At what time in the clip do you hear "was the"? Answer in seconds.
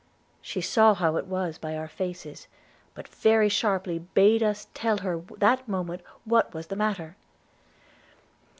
6.55-6.75